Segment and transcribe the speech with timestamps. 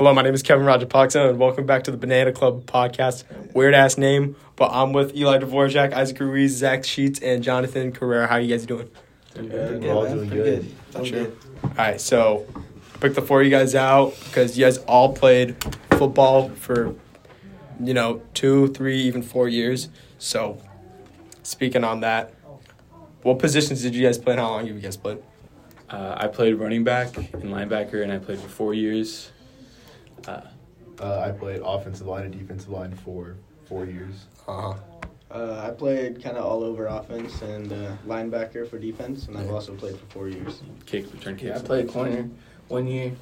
[0.00, 3.24] Hello, my name is Kevin Roger Poxon, and welcome back to the Banana Club podcast.
[3.54, 8.26] Weird ass name, but I'm with Eli Dvorak, Isaac Ruiz, Zach Sheets, and Jonathan Carrera.
[8.26, 8.88] How you guys doing?
[9.36, 10.74] We're all doing good.
[11.04, 11.26] Sure.
[11.62, 12.46] All right, so
[13.00, 16.94] pick the four of you guys out because you guys all played football for,
[17.78, 19.90] you know, two, three, even four years.
[20.16, 20.62] So,
[21.42, 22.32] speaking on that,
[23.20, 25.22] what positions did you guys play and how long have you guys played?
[25.90, 29.30] Uh, I played running back and linebacker, and I played for four years.
[30.26, 30.40] Uh,
[31.00, 34.26] Uh, I played offensive line and defensive line for four years.
[34.46, 34.74] Uh-huh.
[35.30, 39.50] Uh, I played kind of all over offense and uh, linebacker for defense, and I've
[39.50, 40.60] also played for four years.
[40.84, 41.48] kick, return kicks.
[41.48, 42.28] Yeah, I played corner
[42.68, 43.12] one year.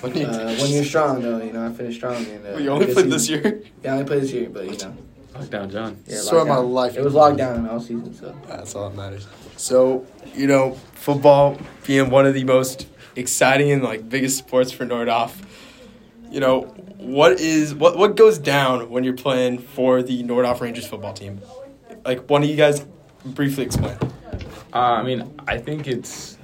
[0.00, 1.64] When you- Uh, one year strong though, you know.
[1.66, 2.16] I finished strong.
[2.26, 3.62] And, uh, you only good played this year?
[3.84, 4.96] Yeah, I only played this year, but you know,
[5.34, 5.96] Lockdown John.
[6.06, 6.96] yeah, Story of my life.
[6.96, 9.28] It was locked down all season, so That's all that matters.
[9.56, 14.84] So, you know, football being one of the most exciting and like biggest sports for
[14.86, 15.32] Nordhoff.
[16.34, 16.62] You know,
[16.98, 21.40] what is what what goes down when you're playing for the Nordhoff Rangers football team?
[22.04, 22.84] Like one of you guys
[23.24, 23.96] briefly explain.
[24.72, 26.36] Uh, I mean, I think it's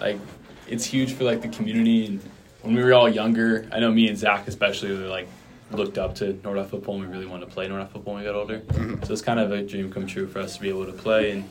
[0.00, 0.18] like
[0.66, 2.06] it's huge for like the community.
[2.06, 2.22] And
[2.62, 5.28] when we were all younger, I know me and Zach especially were like
[5.70, 8.26] looked up to Nordhoff football, and we really wanted to play Nordhoff football when we
[8.26, 8.62] got older.
[9.04, 11.32] So it's kind of a dream come true for us to be able to play
[11.32, 11.46] and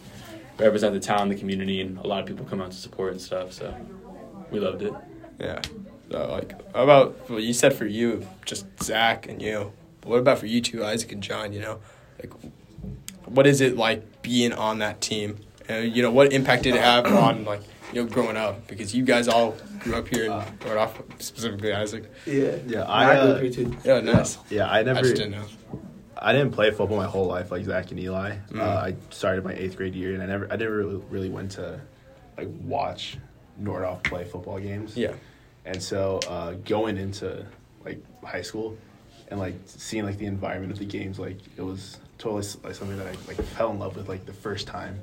[0.58, 3.22] represent the town, the community, and a lot of people come out to support and
[3.22, 3.54] stuff.
[3.54, 3.72] So
[4.50, 4.94] we loved it.
[5.40, 5.62] Yeah.
[6.12, 9.72] So like how about well you said for you, just Zach and you.
[10.02, 11.80] But what about for you two, Isaac and John, you know?
[12.20, 12.34] Like
[13.26, 15.40] what is it like being on that team?
[15.68, 17.62] And you know, what impact did it have on like,
[17.94, 18.68] you know, growing up?
[18.68, 22.12] Because you guys all grew up here in Nordhoff, specifically Isaac.
[22.26, 22.56] yeah.
[22.68, 23.78] Yeah, I, I, grew uh, up here too.
[23.84, 24.38] Yeah, nice.
[24.50, 25.02] Yeah, I I never.
[25.02, 25.46] just didn't know.
[26.22, 28.36] I didn't play football my whole life like Zach and Eli.
[28.52, 28.60] Mm.
[28.60, 31.52] Uh, I started my eighth grade year, and I never, I never really, really went
[31.52, 31.80] to
[32.38, 33.18] like watch
[33.62, 34.98] Nordhoff play football games.
[34.98, 35.14] Yeah.
[35.66, 37.46] And so uh, going into
[37.86, 38.78] like high school
[39.30, 42.98] and like seeing like the environment of the games, like it was totally like something
[42.98, 45.00] that I like fell in love with like the first time.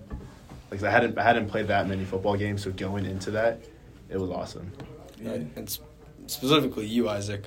[0.71, 3.61] Like I hadn't I hadn't played that many football games, so going into that,
[4.09, 4.73] it was awesome.
[5.23, 5.47] Right.
[5.57, 5.79] And
[6.27, 7.45] specifically you, Isaac.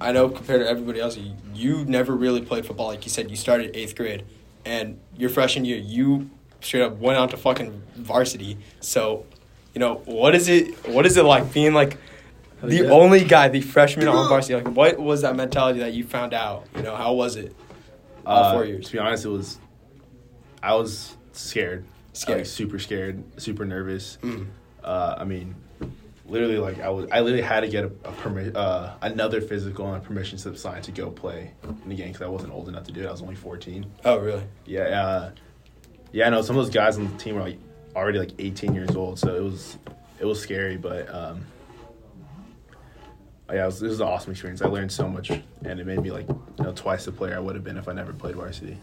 [0.00, 2.88] I know compared to everybody else, you, you never really played football.
[2.88, 4.24] Like you said, you started eighth grade,
[4.64, 8.58] and your freshman year, you straight up went on to fucking varsity.
[8.80, 9.24] So,
[9.76, 10.88] you know, what is it?
[10.88, 11.98] What is it like being like
[12.62, 12.90] the Yeah.
[12.90, 14.54] only guy, the freshman on varsity?
[14.54, 16.64] Like, what was that mentality that you found out?
[16.74, 17.54] You know, how was it?
[18.24, 18.86] All Uh, four years.
[18.86, 19.58] To be honest, it was.
[20.62, 21.84] I was scared.
[22.14, 22.38] Scared.
[22.38, 24.16] Like, super scared, super nervous.
[24.22, 24.46] Mm.
[24.82, 25.54] Uh, I mean,
[26.26, 27.06] literally, like I was.
[27.12, 30.56] I literally had to get a, a permit, uh, another physical and a permission slip
[30.56, 31.50] signed to go play
[31.82, 33.06] in the game because I wasn't old enough to do it.
[33.08, 33.84] I was only fourteen.
[34.06, 34.44] Oh, really?
[34.64, 34.80] Yeah.
[35.02, 35.30] Uh,
[36.12, 36.28] yeah.
[36.28, 37.58] I know some of those guys on the team were like
[37.96, 39.78] already like eighteen years old, so it was
[40.20, 41.12] it was scary, but.
[41.12, 41.44] Um,
[43.48, 44.60] yeah, it was, this was an awesome experience.
[44.60, 47.38] I learned so much, and it made me like you know twice the player I
[47.38, 48.76] would have been if I never played varsity.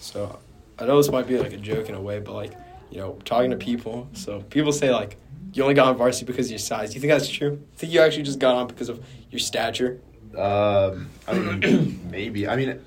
[0.00, 0.40] So
[0.78, 2.52] I know this might be like a joke in a way, but like,
[2.90, 4.08] you know, talking to people.
[4.12, 5.16] So people say like
[5.52, 6.90] you only got on varsity because of your size.
[6.90, 7.60] Do you think that's true?
[7.74, 10.00] I think you actually just got on because of your stature.
[10.36, 12.46] Um, I mean, maybe.
[12.46, 12.80] I mean,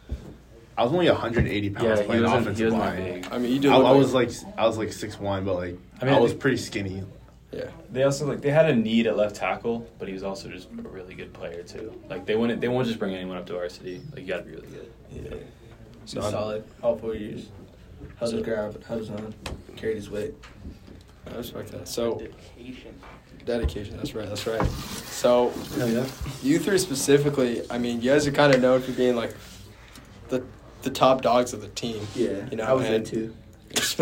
[0.78, 3.04] I was only 180 pounds Yeah, playing offensive line.
[3.22, 3.28] big.
[3.32, 3.72] I mean, you did.
[3.72, 6.20] I, I was like I was like six one, but like I, I mean, I
[6.20, 7.04] was pretty skinny.
[7.52, 7.66] yeah.
[7.92, 10.70] They also like they had a need at left tackle, but he was also just
[10.72, 11.94] a really good player too.
[12.10, 14.02] Like they wouldn't they won't just bring anyone up to varsity.
[14.12, 14.92] Like you got to be really good.
[15.12, 15.30] Yeah.
[16.06, 17.48] So So solid all four years.
[18.20, 18.82] How's his grab?
[18.88, 19.34] How's on?
[19.76, 20.34] Carried his weight.
[21.32, 21.88] I respect that.
[21.88, 23.00] So dedication.
[23.46, 23.98] Dedication.
[23.98, 24.28] That's right.
[24.30, 24.66] That's right.
[24.70, 26.06] So yeah.
[26.42, 29.36] you three specifically, I mean, you guys are kind of known for being like
[30.30, 30.44] the
[30.84, 32.06] the top dogs of the team.
[32.16, 32.46] Yeah.
[32.50, 33.36] You know, I was and- there too.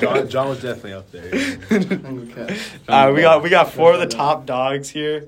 [0.00, 1.26] John, John was definitely up there.
[1.70, 2.58] Okay.
[2.88, 5.26] Uh, we got we got four of the top dogs here,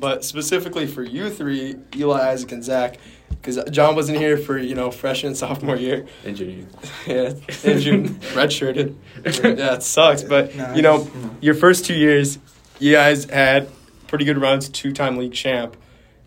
[0.00, 2.98] but specifically for you three, Eli, Isaac, and Zach,
[3.30, 6.06] because John wasn't here for you know freshman sophomore year.
[6.24, 6.66] And junior.
[7.06, 7.34] Yeah,
[7.64, 8.94] and June redshirted.
[9.24, 11.36] Yeah, it sucks, but Nah, you know just, you know.
[11.40, 12.38] your first two years,
[12.78, 13.68] you guys had
[14.08, 15.76] pretty good runs, two time league champ.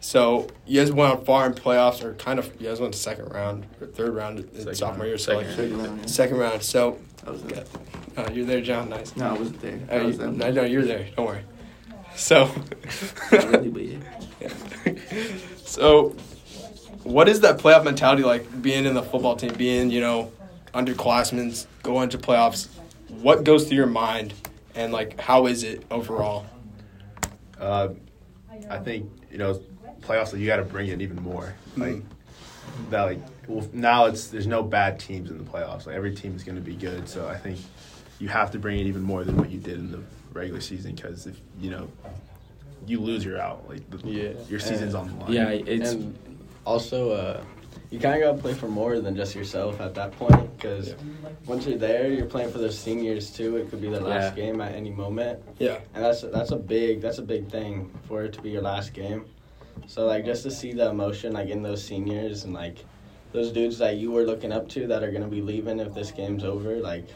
[0.05, 2.99] So you guys went on far in playoffs, or kind of you guys went to
[2.99, 5.07] second round or third round in Second sophomore round.
[5.07, 5.17] year.
[5.17, 6.05] So like Second Second round, yeah.
[6.05, 6.61] second round.
[6.63, 7.63] So I was there.
[8.15, 8.89] uh, you're there, John.
[8.89, 9.15] Nice.
[9.15, 9.79] No, I wasn't there.
[9.89, 10.37] Uh, I was you, them.
[10.37, 11.07] no, no, you're there.
[11.17, 11.41] Don't worry.
[12.15, 12.51] So.
[13.31, 13.99] Really,
[14.39, 14.49] yeah.
[15.65, 16.09] so,
[17.01, 18.61] what is that playoff mentality like?
[18.61, 20.31] Being in the football team, being you know
[20.75, 22.67] underclassmen, going to playoffs.
[23.09, 24.35] What goes through your mind,
[24.75, 26.45] and like how is it overall?
[27.59, 27.89] Uh,
[28.69, 29.59] I think you know
[30.07, 30.31] playoffs.
[30.33, 31.53] Like, you got to bring it even more.
[31.77, 32.01] Like
[32.89, 33.03] that.
[33.03, 35.85] Like well, now it's there's no bad teams in the playoffs.
[35.85, 37.07] Like every team is going to be good.
[37.07, 37.59] So I think
[38.19, 40.01] you have to bring it even more than what you did in the
[40.33, 41.87] regular season because if you know
[42.87, 43.67] you lose, you're out.
[43.69, 44.29] Like the, Yeah.
[44.49, 45.33] your season's And- on the line.
[45.33, 46.17] Yeah, it's and
[46.65, 47.43] also, uh,
[47.91, 50.95] you kind of got to play for more than just yourself at that point because
[51.45, 53.57] once you're there, you're playing for the seniors too.
[53.57, 54.45] It could be their last Yeah.
[54.45, 55.77] game at any moment, Yeah.
[55.93, 58.93] and that's that's a big that's a big thing for it to be your last
[58.93, 59.25] game.
[59.87, 62.77] So like just to see the emotion like in those seniors and like
[63.31, 66.11] those dudes that you were looking up to that are gonna be leaving if this
[66.11, 67.07] game's over, like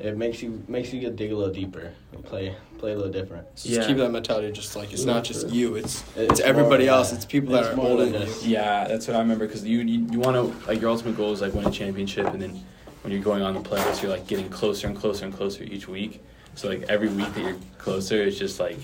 [0.00, 3.46] it makes you makes you dig a little deeper and play play a little different.
[3.56, 3.86] So just Yeah.
[3.88, 4.50] keep that mentality.
[4.52, 5.74] Just like it's not just you.
[5.76, 7.12] It's It's it's everybody more- else.
[7.12, 8.34] It's people that are more older than than you.
[8.44, 11.32] Yeah, that's what I remember because you you, you want to like your ultimate goal
[11.32, 12.62] is like win a championship, and then
[13.02, 15.88] when you're going on the playoffs, you're like getting closer and closer and closer each
[15.88, 16.22] week.
[16.54, 18.78] So like every week that you're closer, it's just like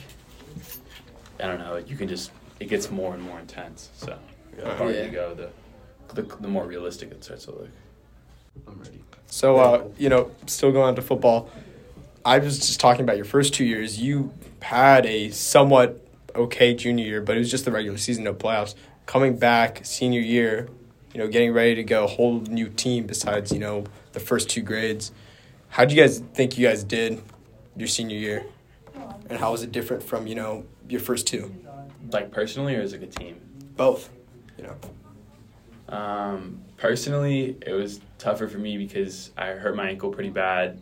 [1.40, 1.76] I don't know.
[1.76, 2.30] You can just
[2.60, 3.90] it gets more and more intense.
[3.96, 4.16] So
[4.56, 4.76] the Yeah.
[4.76, 5.04] farther Yeah.
[5.04, 5.50] you go, the,
[6.14, 7.68] the the more realistic it starts to look.
[8.68, 9.00] I'm ready.
[9.26, 11.50] So, uh, you know, still going on to football.
[12.24, 14.00] I was just talking about your first two years.
[14.00, 16.00] You had a somewhat
[16.34, 18.74] okay junior year, but it was just the regular season, no playoffs.
[19.06, 20.68] Coming back senior year,
[21.12, 24.62] you know, getting ready to go, whole new team besides you know the first two
[24.62, 25.10] grades.
[25.68, 27.20] How do you guys think you guys did
[27.76, 28.46] your senior year,
[29.28, 31.52] and how was it different from you know your first two?
[32.12, 33.40] Like personally, or as like a team.
[33.76, 34.10] Both,
[34.58, 34.76] you know.
[35.88, 40.78] Um, personally, it was tougher for me because I hurt my ankle pretty bad.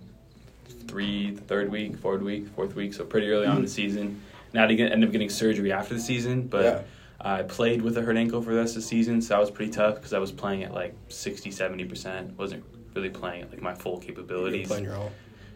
[0.87, 4.21] Three, third week, fourth week, fourth week, so pretty early on in the season.
[4.53, 6.83] Now to get, end up getting surgery after the season, but Yeah.
[7.25, 9.51] I played with a hurt ankle for the rest of the season, so that was
[9.51, 12.37] pretty tough because I was playing at like 60, 70 percent.
[12.39, 12.65] wasn't
[12.95, 14.67] really playing at like my full You're capabilities.
[14.67, 15.13] playing your all.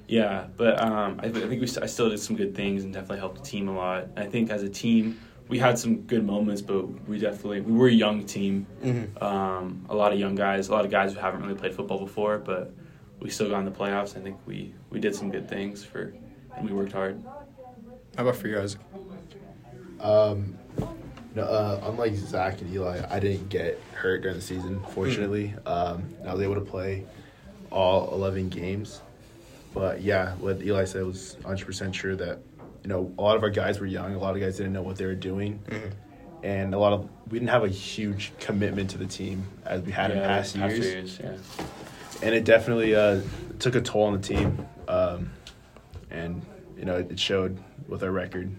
[0.09, 2.93] Yeah, but um, I, I think we st- I still did some good things and
[2.93, 4.07] definitely helped the team a lot.
[4.17, 7.89] I think as a team, we had some good moments, but we definitely we were
[7.89, 8.67] a young team.
[8.83, 9.23] Mm-hmm.
[9.23, 11.99] Um, a lot of young guys, a lot of guys who haven't really played football
[11.99, 12.73] before, but
[13.21, 14.17] we still got in the playoffs.
[14.17, 16.15] I think we, we did some good things for,
[16.57, 17.23] and we worked hard.
[18.17, 18.77] How about for you guys?
[20.01, 20.59] Um,
[21.35, 24.83] no, uh, unlike Zach and Eli, I didn't get hurt during the season.
[24.91, 27.05] Fortunately, um, I was able to play
[27.71, 29.03] all eleven games.
[29.75, 32.39] But yeah, what Eli said was 100 percent sure that
[32.87, 34.15] you know a lot of our guys were young.
[34.15, 35.91] A lot of guys didn't know what they were doing, Mhm.
[36.45, 39.91] and a lot of we didn't have a huge commitment to the team as we
[39.91, 41.19] had in past after years.
[41.21, 41.33] yeah.
[42.23, 43.21] and it definitely uh,
[43.59, 44.65] took a toll on the team.
[44.89, 45.31] Um,
[46.13, 46.41] and
[46.79, 48.53] you know, it, it showed with our record.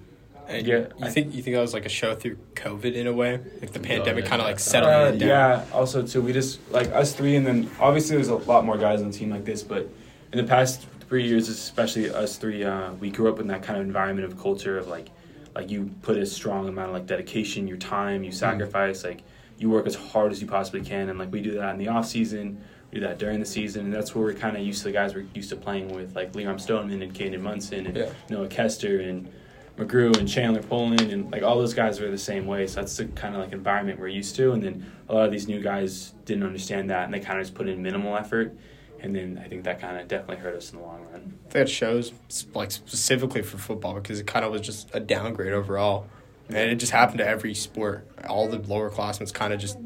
[0.50, 3.08] And Yeah, you I- think you think that was like a show through COVID in
[3.08, 4.62] a way, like the Oh, pandemic kind of like yeah.
[4.74, 5.30] settled Uh, it down.
[5.30, 5.64] yeah.
[5.74, 9.02] Also, too, we just like us three, and then obviously there's a lot more guys
[9.02, 9.64] on the team like this.
[9.64, 9.88] But
[10.34, 13.80] in the past three years, especially us three, uh, we grew up in that kind
[13.80, 15.10] of environment of culture of like,
[15.56, 19.24] like you put a strong amount of like dedication, your time, you sacrifice, like
[19.58, 21.88] you work as hard as you possibly can, and like we do that in the
[21.88, 22.62] off season.
[22.92, 24.92] We do that during the season, and that's where we're kind of used to the
[24.94, 28.10] guys we're used to playing with, like Liam Stoneman and Caden Munson and Yeah.
[28.30, 29.30] Noah Kester and
[29.78, 32.66] McGrew and Chandler Poland and like all those guys were the same way.
[32.66, 34.54] So that's the kind of like environment we're used to.
[34.54, 37.46] And then a lot of these new guys didn't understand that and they kind of
[37.46, 38.56] just put in minimal effort.
[39.00, 41.16] And then I think that kind of definitely hurt us in the long run.
[41.16, 42.14] I think that shows
[42.54, 46.08] like specifically for football because it kind of was just a downgrade overall,
[46.50, 48.08] and it just happened to every sport.
[48.28, 49.78] All the lower classmen kind of just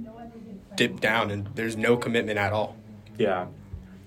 [0.75, 2.78] dipped down, and there's no commitment at all.
[3.18, 3.48] Yeah.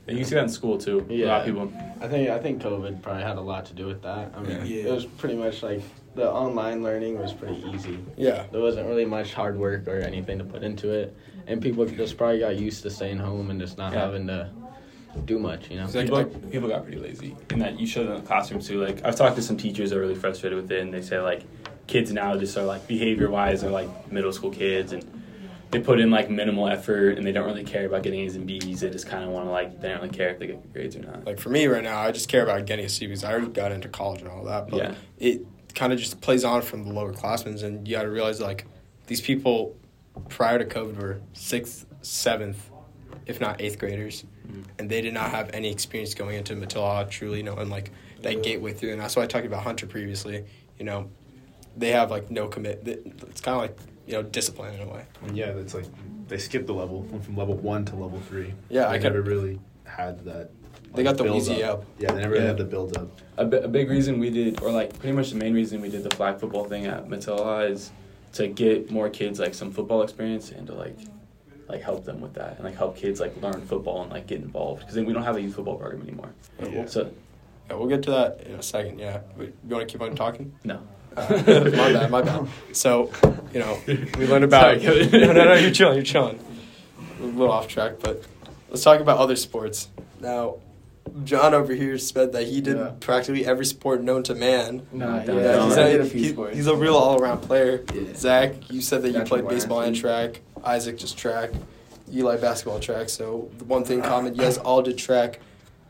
[0.06, 0.98] And you see that in school too.
[0.98, 1.36] A lot Yeah.
[1.38, 1.72] of people.
[2.00, 4.32] I think I think COVID probably had a lot to do with that.
[4.36, 4.84] I mean, Yeah.
[4.88, 5.82] it was pretty much like
[6.14, 7.98] the online learning was pretty easy.
[8.16, 11.84] Yeah, There wasn't really much hard work or anything to put into it, and people
[11.86, 14.00] just probably got used to staying home and just not Yeah.
[14.00, 14.50] having to
[15.22, 15.70] do much.
[15.70, 15.84] You know.
[15.84, 16.24] Exactly.
[16.24, 17.36] People, people got pretty lazy.
[17.50, 18.82] And that you show them in the classroom too.
[18.84, 21.18] Like I've talked to some teachers that are really frustrated with it and they say
[21.20, 21.42] like
[21.86, 25.04] kids now just are like behavior wise are like middle school kids and
[25.70, 28.46] they put in like minimal effort and they don't really care about getting A's and
[28.46, 28.80] B's.
[28.80, 31.00] They just kinda wanna like they don't really care if they get good grades or
[31.00, 31.24] not.
[31.26, 33.48] like for me right now, I just care about getting a C because I already
[33.48, 34.68] got into college and all that.
[34.68, 34.94] But Yeah.
[35.18, 38.40] it kind of just plays on from the lower classmen, and you got to realize
[38.40, 38.64] like
[39.08, 39.74] these people
[40.28, 42.70] prior to COVID were sixth, seventh,
[43.26, 44.64] if not eighth graders, Mhm.
[44.78, 47.90] and they did not have any experience going into Matilija truly, you know, and like
[48.22, 48.92] that gateway through.
[48.92, 50.44] And that's why I talked about Hunter previously.
[50.78, 51.08] You know,
[51.76, 52.82] they have like no commit.
[52.86, 55.04] It's kind of like you know discipline in a way.
[55.26, 55.86] And yeah, it's like
[56.28, 58.54] they skipped the level, went from level one to level three.
[58.68, 60.50] Yeah, they I never could- really had that.
[60.94, 61.84] They got the easy up.
[61.98, 62.48] Yeah, they never really Yeah.
[62.50, 63.08] had the build up.
[63.36, 66.10] A, big reason we did, or like pretty much the main reason we did the
[66.14, 67.90] flag football thing at Matilija is
[68.34, 70.96] to get more kids like some football experience and to like
[71.68, 74.40] like help them with that and like help kids like learn football and like get
[74.40, 76.30] involved because then we don't have a youth football program anymore.
[76.62, 76.86] Yeah.
[76.86, 77.10] So
[77.70, 78.98] Yeah, we'll get to that in a second.
[78.98, 80.52] Yeah, Wait, you want to keep on talking?
[80.64, 80.80] no.
[81.16, 82.48] Uh, my bad, my bad.
[82.72, 83.08] So,
[83.52, 84.80] you know, we learned about.
[84.82, 86.40] Sorry, no, no, no, you're chilling, you're chilling.
[87.20, 88.24] A little off track, but
[88.68, 89.88] let's talk about other sports.
[90.20, 90.56] Now,
[91.22, 92.92] John over here said that he did Yeah.
[92.98, 94.88] practically every sport known to man.
[94.90, 96.56] Nah, Yeah, yeah, Yeah, he's, I a, a he- sports.
[96.56, 97.84] he's a real all around player.
[97.94, 98.14] Yeah.
[98.14, 100.40] Zach, you said that you played baseball and track.
[100.64, 101.50] Isaac just track.
[102.12, 103.08] Eli basketball track.
[103.08, 105.40] So the one thing common, you guys all did track,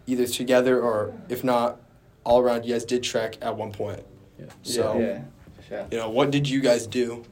[0.07, 1.81] either together or if not,
[2.23, 2.65] all around.
[2.65, 4.03] You guys did track at one point.
[4.39, 4.47] Yeah.
[4.63, 5.23] So yeah,
[5.69, 5.87] sure.
[5.91, 7.25] you know what did you guys do?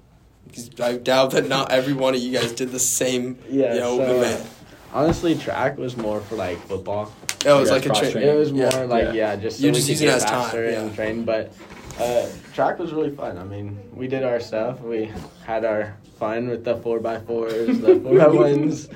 [0.46, 3.38] Because I doubt that not every one of you guys did the same.
[3.48, 4.46] Yeah, You know, so, event.
[4.92, 7.12] Honestly, track was more for like football.
[7.46, 8.28] Oh, it was like a cross tra- training.
[8.30, 8.82] It was more Yeah.
[8.82, 9.12] like Yeah.
[9.12, 11.24] yeah, just so You're just could using it get as time, faster and train.
[11.24, 11.52] But
[11.98, 13.38] uh, track was really fun.
[13.38, 14.80] I mean, we did our stuff.
[14.80, 15.10] We
[15.44, 18.88] had our fun with the four x fours, the four by ones.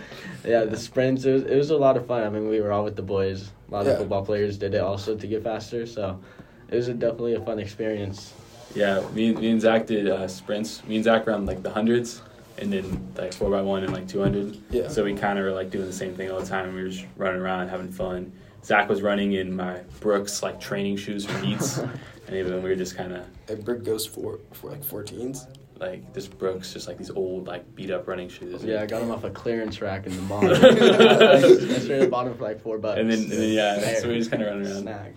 [0.44, 1.24] Yeah, the sprints.
[1.24, 2.22] It was, it was a lot of fun.
[2.22, 3.50] I mean, we were all with the boys.
[3.68, 3.92] A lot Yeah.
[3.92, 5.86] of football players did it also to get faster.
[5.86, 6.20] So
[6.68, 8.32] it was a, definitely a fun experience.
[8.74, 10.84] Yeah, me, and- me and Zach did uh, sprints.
[10.84, 12.22] Me and Zach ran like the hundreds,
[12.58, 14.56] and then like four by one and like two hundred.
[14.70, 14.88] Yeah.
[14.88, 16.74] So we kind of were like doing the same thing all the time.
[16.74, 18.32] We were just running around having fun.
[18.66, 21.78] Zach was running in my Brooks like training shoes for meets,
[22.26, 25.46] and even we were just kind of A brick goes for for like 14s.
[25.78, 28.64] like this Brooks, just like these old like beat up running shoes.
[28.64, 30.44] Yeah, I got them off a clearance rack in the mall.
[30.50, 32.98] I straight at bottom for like four bucks.
[32.98, 34.00] And then, and then yeah, There.
[34.00, 34.82] so we just kind of run around.
[34.82, 35.14] Snag.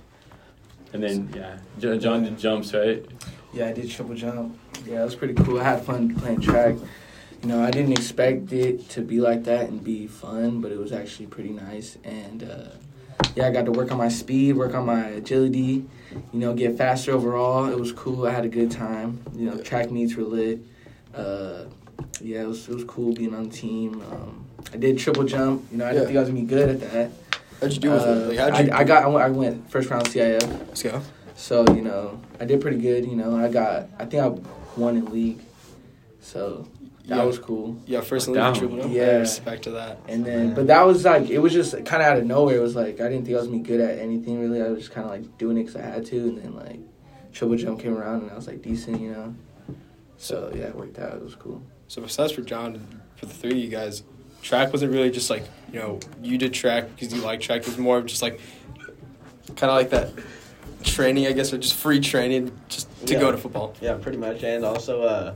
[0.93, 3.03] And then yeah, Jo- John did jumps right.
[3.51, 4.59] Yeah, I did triple jump.
[4.85, 5.59] Yeah, it was pretty cool.
[5.59, 6.75] I had fun playing track.
[7.41, 10.77] You know, I didn't expect it to be like that and be fun, but it
[10.77, 11.97] was actually pretty nice.
[12.03, 12.65] And uh,
[13.35, 15.85] yeah, I got to work on my speed, work on my agility.
[16.33, 17.65] You know, get faster overall.
[17.69, 18.25] It was cool.
[18.25, 19.19] I had a good time.
[19.35, 20.59] You know, track meets were lit.
[21.13, 21.65] Uh,
[22.21, 24.01] yeah, it was it was cool being on the team.
[24.11, 25.65] Um, I did triple jump.
[25.71, 26.07] You know, I didn't Yeah.
[26.07, 27.11] think I was gonna be good at that.
[27.61, 28.27] How'd you do with Uh, it?
[28.29, 30.41] Like, how'd you I, I got I went, I went first round CIF.
[30.67, 31.01] Let's go.
[31.35, 33.37] So, you know, I did pretty good, you know.
[33.37, 35.39] I got I think I won in league.
[36.21, 36.67] So
[37.09, 37.23] that Yeah.
[37.25, 37.77] was cool.
[37.85, 38.53] Yeah, first in Down.
[38.53, 38.93] league triple jump.
[38.93, 39.05] Yeah.
[39.05, 39.99] Yeah, respect to that.
[40.07, 42.55] And then but that was like it was just kind of out of nowhere.
[42.57, 44.61] It was like I didn't think I was gonna be good at anything really.
[44.61, 46.79] I was just kind of like doing it cuz I had to and then like
[47.33, 49.35] triple jump came around and I was like decent, you know.
[50.17, 51.13] So, yeah, it worked out.
[51.13, 51.61] It was cool.
[51.87, 52.85] So besides for John,
[53.15, 54.03] for the three of you guys,
[54.41, 57.61] track wasn't really just like you know you did track because you like track.
[57.61, 58.39] It was more of just like
[59.55, 60.11] kind of like that
[60.83, 63.19] training, I guess, or just free training just to Yeah.
[63.19, 63.73] go to football.
[63.81, 64.43] Yeah, pretty much.
[64.43, 65.33] And also, uh,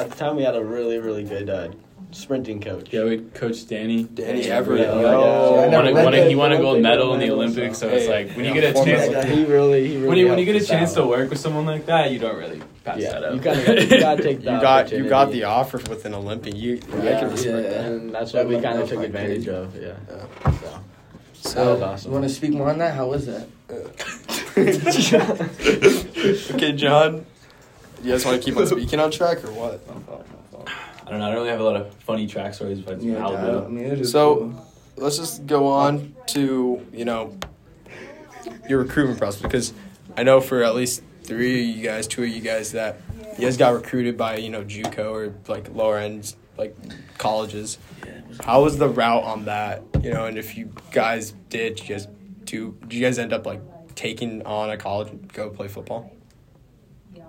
[0.00, 1.68] at the time, we had a really, really good uh,
[2.12, 2.92] sprinting coach.
[2.92, 4.04] Yeah, we coached Danny.
[4.04, 4.80] Danny Everett.
[4.80, 5.00] Yeah, yo.
[5.00, 5.66] yeah.
[5.66, 7.88] I Won a, won a, to he won a gold medal in the Olympics, so
[7.88, 10.08] so- it's like when you get a chance, like- he really, he really.
[10.08, 12.36] when you when you get a chance to work with someone like that, you don't
[12.36, 13.34] really pass Yeah, that up.
[13.34, 16.56] you kinda- you gotta take You the got you got the offer with an Olympian.
[16.56, 17.28] You I Yeah, yeah.
[17.28, 17.84] that.
[17.86, 19.50] and that's what we kind of took advantage crazy.
[19.50, 19.76] of.
[19.76, 19.94] Yeah.
[20.08, 20.50] Yeah.
[20.52, 20.80] So.
[21.42, 22.10] So, That was awesome.
[22.10, 22.94] you want to speak more on that?
[22.94, 23.46] How was that?
[26.54, 27.24] okay, John.
[28.02, 29.80] You guys want to keep on speaking on track or what?
[29.88, 29.92] I
[31.10, 31.26] don't know.
[31.26, 33.70] I don't really have a lot of funny track stories, but Yeah, I Malibu.
[33.70, 34.66] mean, it just So- cool.
[34.96, 37.32] let's just go on to you know
[38.68, 39.72] your recruitment process because
[40.16, 43.00] I know for at least three of you guys, two of you guys that
[43.38, 46.76] you guys got recruited by you know JUCO or like lower end like
[47.18, 47.78] colleges.
[48.44, 49.82] How was the route on that?
[50.02, 52.06] You know, and if you guys did, you guys
[52.44, 52.76] do?
[52.82, 53.60] Did you guys end up like
[53.96, 56.12] taking on a college and go play football?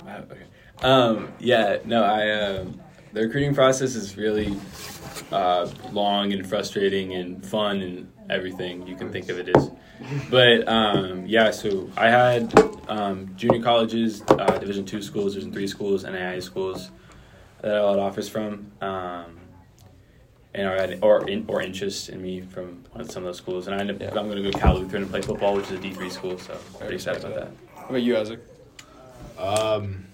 [0.07, 0.41] Uh, okay.
[0.81, 2.81] Um, yeah, no, I um,
[3.13, 4.57] the recruiting process is really
[5.31, 9.69] uh, long and frustrating and fun and everything you can think of it as.
[10.31, 12.51] But um, yeah, so I had
[12.88, 16.89] um, junior colleges, uh, Division two schools, Division three schools, and NAIA schools
[17.61, 19.38] that I had offers from, um,
[20.55, 23.67] and or had, or in, or interest in me from some of those schools.
[23.67, 24.19] And I ended up, Yeah.
[24.19, 26.09] I'm going to go to Cal Lutheran and play football, which is a D three
[26.09, 26.39] school.
[26.39, 27.51] So pretty excited about that.
[27.75, 28.39] How about you, Isaac?
[29.38, 30.05] Um,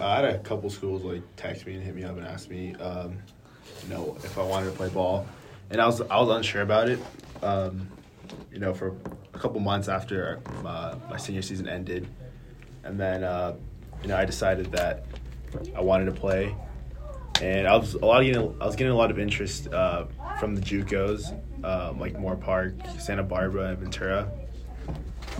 [0.00, 2.74] I had a couple schools like text me and hit me up and ask me,
[2.76, 3.18] um,
[3.82, 5.26] you know, if I wanted to play ball,
[5.70, 6.98] and I was I was unsure about it.
[7.42, 7.88] Um,
[8.52, 8.96] you know, for
[9.34, 12.08] a couple months after uh, my senior season ended,
[12.84, 13.56] and then uh,
[14.02, 15.04] you know I decided that
[15.74, 16.54] I wanted to play,
[17.40, 20.06] and I was a lot of getting, I was getting a lot of interest uh,
[20.38, 21.32] from the JUCOs,
[21.64, 24.30] um, like Moorpark, Santa Barbara, and Ventura.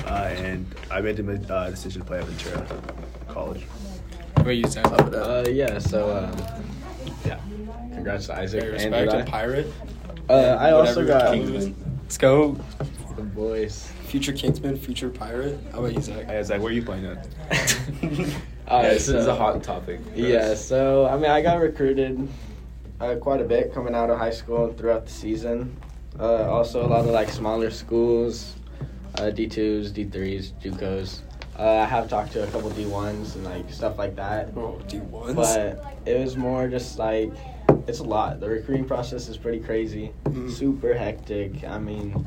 [0.07, 2.67] Uh, and I made the uh, decision to play at Ventura
[3.29, 3.65] College.
[4.41, 4.87] How about you, Zach?
[4.91, 5.79] Uh, yeah.
[5.79, 6.35] So, um,
[7.27, 7.39] yeah.
[7.93, 9.21] Congrats to Isaac Hey, and respect Eli.
[9.21, 9.67] a pirate.
[10.31, 11.75] Uh, I also got Kingsmen.
[12.05, 12.57] Let's go,
[13.17, 13.93] the boys.
[14.07, 15.59] future Kingsmen, future pirate.
[15.73, 16.25] How about you, Zach?
[16.25, 17.29] Hey, Zach, where are you playing at?
[18.71, 20.01] Uh, yeah, this is a hot topic.
[20.05, 20.65] for Yeah, us.
[20.65, 22.29] so I mean, I got recruited
[23.01, 25.77] uh, quite a bit coming out of high school and throughout the season.
[26.21, 28.55] Uh, also, a lot of like smaller schools,
[29.17, 31.23] uh, D2s, D3s, JUCOs.
[31.61, 34.49] Uh, I have talked to a couple D1s and like stuff like that.
[34.57, 35.35] Oh, D ones.
[35.35, 37.31] But it was more just like
[37.87, 38.41] it's a lot.
[38.41, 40.51] The recruiting process is pretty crazy, Mhm.
[40.51, 41.63] super hectic.
[41.65, 42.27] I mean,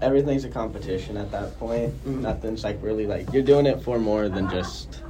[0.00, 1.92] everything's a competition at that point.
[2.06, 2.22] Mhm.
[2.22, 5.02] Nothing's like really like you're doing it for more than just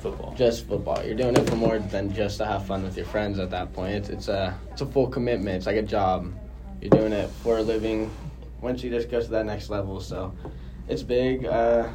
[0.00, 0.34] Football.
[0.36, 1.02] just football.
[1.02, 3.72] You're doing it for more than just to have fun with your friends at that
[3.72, 3.94] point.
[3.94, 5.56] It's, it's a it's a full commitment.
[5.56, 6.26] It's like a job.
[6.82, 8.10] You're doing it for a living.
[8.60, 10.30] Once you just go to that next level, so
[10.88, 11.46] it's big.
[11.46, 11.88] Uh,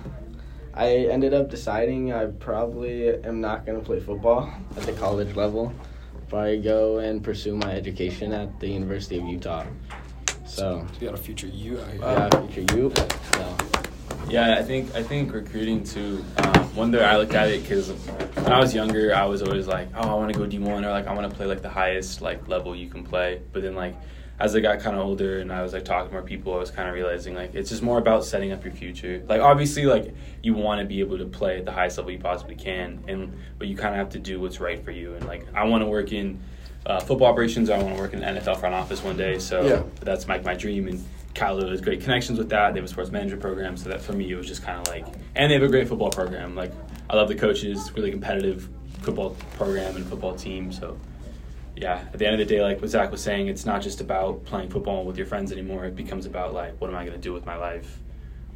[0.74, 5.36] I ended up deciding I probably am not going to play football at the college
[5.36, 5.74] level.
[6.30, 9.66] but I go and pursue my education at the University of Utah.
[10.46, 12.01] So You got a future you out here.
[12.01, 12.94] yeah, future you.
[13.36, 13.58] So
[14.30, 16.24] Yeah, I think I think recruiting too.
[16.38, 19.68] Um, one day I looked at it because when I was younger, I was always
[19.68, 21.62] like, oh, I want to go D one or like I want to play like
[21.62, 23.42] the highest like level you can play.
[23.51, 23.96] But then like
[24.41, 26.57] as I got kind of older and I was like talking to more people, I
[26.57, 29.24] was kind of realizing like it's just more about setting up your future.
[29.29, 32.17] Like obviously, like you want to be able to play at the highest level you
[32.19, 35.13] possibly can, and but you kind of have to do what's right for you.
[35.13, 36.39] And like I want to work in
[36.88, 37.69] uh, football operations.
[37.69, 39.38] I want to work in the NFL front office one day.
[39.38, 39.83] So Yeah.
[40.01, 40.88] that's like my dream.
[40.88, 41.03] And
[41.36, 42.74] Cal has great connections with that.
[42.74, 44.88] They have a sports management program, so that for me it was just kind of
[44.88, 45.05] like,
[45.36, 46.55] and they have a great football program.
[46.55, 46.71] Like
[47.12, 48.67] I love the coaches, really competitive
[49.01, 50.71] football program and football team.
[50.71, 50.98] So
[51.75, 54.01] yeah, at the end of the day, like what Zach was saying, it's not just
[54.01, 55.86] about playing football with your friends anymore.
[55.86, 58.00] It becomes about like, what am I going to do with my life?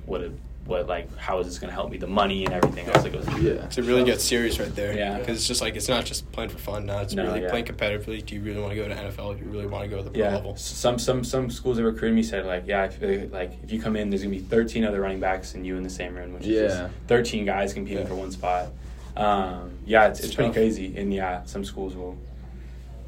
[0.05, 0.31] What, it-
[0.65, 1.97] what like, how is this going to help me?
[1.99, 3.27] The money and everything else that goes.
[3.39, 3.69] Yeah.
[3.69, 4.97] So it really gets serious right there.
[4.97, 5.19] Yeah.
[5.19, 7.01] Because it's just like it's not just playing for fun now.
[7.01, 7.49] It's No, really yeah.
[7.51, 8.25] playing competitively.
[8.25, 9.37] Do you really want to go to NFL?
[9.37, 10.55] Do you really want to go to the pro Yeah, level?
[10.55, 13.95] some some some schools that recruited me said like, yeah, if, like if you come
[13.95, 16.47] in, there's gonna be 13 other running backs and you in the same room, which
[16.47, 16.67] is Yeah.
[16.67, 18.07] just 13 guys competing Yeah.
[18.09, 18.69] for one spot.
[19.15, 22.17] Um, yeah, it's, it's It's pretty crazy, and yeah, some schools will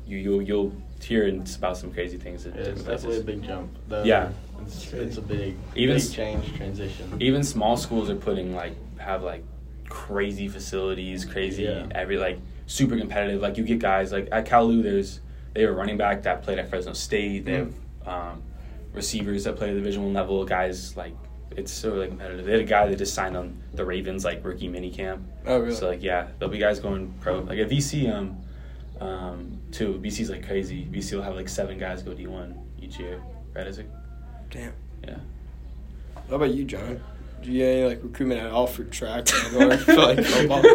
[0.08, 3.70] you you'll you'll hear it's spout some crazy things at it's definitely a big jump.
[4.04, 4.32] Yeah.
[4.62, 7.18] it's, it's a big Even big change transition.
[7.22, 9.44] Even small schools are putting like have like
[9.90, 11.88] crazy facilities, crazy Yeah.
[11.92, 13.42] every like super competitive.
[13.42, 15.20] Like you get guys like at Cal Lu, there's
[15.54, 17.46] they have a running back that played at Fresno State.
[17.46, 17.74] They have
[18.06, 18.42] um,
[18.94, 20.44] receivers that play at the Division One level.
[20.46, 21.14] Guys like
[21.56, 22.46] it's so really competitive.
[22.46, 25.24] They had a guy that just signed on the Ravens like rookie mini camp.
[25.46, 25.76] Oh, really?
[25.76, 27.40] So like yeah, there'll be guys going pro.
[27.40, 28.38] Like at VC um
[29.00, 30.00] um too.
[30.04, 30.86] VC's like crazy.
[30.92, 33.22] BC will have like seven guys go D one each year.
[33.56, 33.88] Right, Isaac?
[34.50, 34.74] Damn.
[35.04, 35.18] Yeah.
[36.30, 37.02] How about you, John?
[37.42, 40.64] Do you get any like recruitment at all for track or for like football?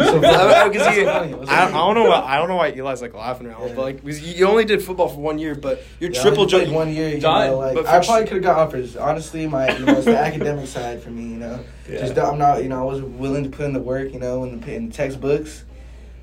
[0.00, 1.34] So I, I, 'cause he- funny.
[1.34, 3.74] What's I, I don't know why I don't know why Eli's like laughing around, Yeah.
[3.74, 6.42] but like because you you only did football for one year, but you're Yeah, triple
[6.44, 7.10] only played one year.
[7.10, 8.96] You John, know, like, but I probably could have got offers.
[8.96, 11.22] Honestly, my you know it's the academic side for me.
[11.24, 12.62] You know, just I'm not.
[12.62, 14.12] You know, I wasn't willing to put in the work.
[14.12, 15.64] You know, in the, in the textbooks.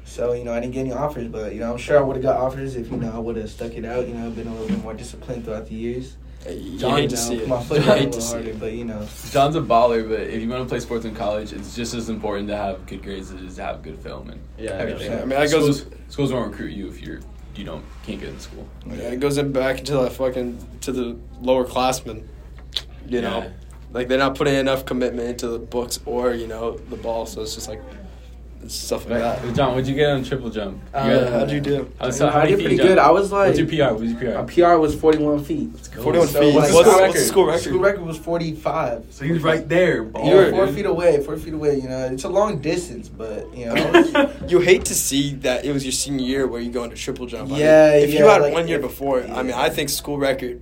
[0.07, 1.27] So you know, I didn't get any offers.
[1.27, 3.35] But you know, I'm sure I would have got offers if you know I would
[3.35, 4.07] have stuck it out.
[4.07, 6.15] You know, been a little bit more disciplined throughout the years.
[6.45, 7.47] Uh, you John, hate to see it.
[7.47, 8.59] My foot You down hate to see harder, it.
[8.59, 9.05] but you know.
[9.31, 12.09] John's a baller, but if you want to play sports in college, it's just as
[12.09, 15.11] important to have good grades as it is to have good film and Yeah, everything.
[15.11, 15.17] yeah.
[15.17, 17.19] I mean, that goes- schools, schools won't recruit you if you're
[17.55, 18.67] you don't can't get in school.
[18.85, 22.29] Yeah, it goes in back into the fucking to the lower classmen.
[23.07, 23.49] You know, Yeah.
[23.93, 27.41] like they're not putting enough commitment into the books or you know the ball, so
[27.41, 27.96] it's just like it's
[28.67, 29.55] stuff like that.
[29.55, 30.81] John, what'd you get on triple jump?
[30.93, 31.91] You Uh, got- How'd you do?
[31.99, 32.89] How, I, so how I many did feet pretty you jump?
[32.89, 32.97] good.
[32.97, 33.93] I was like, What's your PR?
[33.95, 34.37] What's your PR?
[34.65, 35.69] my PR was 41 feet.
[36.01, 36.47] Forty-one So, feet.
[36.55, 37.61] like, What's, school what's the school record?
[37.61, 39.05] School record was 45.
[39.11, 40.03] So he's right there.
[40.03, 41.75] You You're- were four feet away, four feet away.
[41.77, 45.71] You know, it's a long distance, but you know, You hate to see that it
[45.71, 47.49] was your senior year where you go into triple jump.
[47.49, 49.53] I mean, Yeah, if you yeah, had like, one year if- before, I mean.
[49.53, 50.61] I think school record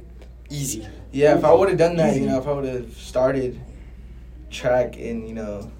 [0.49, 0.85] easy.
[1.11, 1.35] yeah.
[1.37, 2.21] If I would have done that, Easy.
[2.21, 3.59] you know, if I would have started
[4.51, 5.71] track in, you know,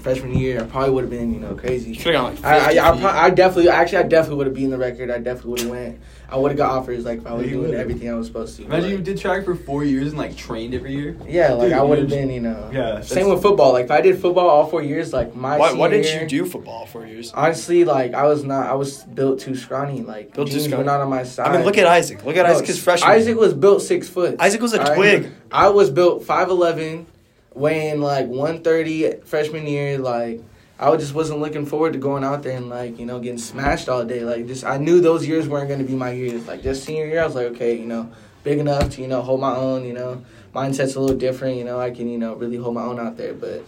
[0.00, 1.94] freshman year, I probably would have been, you know, crazy.
[1.96, 3.00] could have gone like I, 50 I, I, feet.
[3.02, 5.10] pro- I definitely, actually, I definitely would have beaten the record.
[5.10, 6.00] I definitely would have went.
[6.28, 7.80] I would have got offers like if I was you doing would've.
[7.80, 8.64] everything I was supposed to.
[8.64, 11.14] Imagine Like, you did track for four years and like trained every year.
[11.28, 12.70] yeah, like Dude, I would have been, you know.
[12.72, 13.72] Yeah, Same with football.
[13.72, 15.58] Like if I did football all four years, like my.
[15.58, 17.32] why, why didn't you do football four years?
[17.32, 18.66] Honestly, like I was not.
[18.66, 20.00] I was built too scrawny.
[20.02, 21.48] Like Built too jeans were not on my side.
[21.48, 22.24] I mean, look at Isaac.
[22.24, 23.10] Look at No, Isaac his freshman.
[23.10, 24.36] Isaac was built six foot.
[24.38, 24.96] Isaac was a Alright?
[24.96, 25.32] twig.
[25.50, 27.06] I was built five eleven,
[27.54, 29.98] weighing like one thirty freshman year.
[29.98, 30.40] Like
[30.78, 33.88] I just wasn't looking forward to going out there and like you know getting smashed
[33.88, 34.24] all day.
[34.24, 36.46] Like just I knew those years weren't going to be my years.
[36.46, 38.10] Like just senior year, I was like, okay, you know,
[38.42, 39.84] big enough to you know hold my own.
[39.84, 41.56] You know, mindset's a little different.
[41.56, 43.34] You know, I can you know really hold my own out there.
[43.34, 43.64] But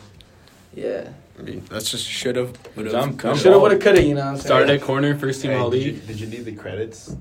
[0.75, 2.57] yeah, I mean, that's just should have.
[2.77, 3.21] would have.
[3.39, 4.05] should have, would have, could have.
[4.05, 4.47] You know, what I'm saying?
[4.47, 6.07] Started at corner, first team Hey, all did, you, league.
[6.07, 7.17] did you need the credits?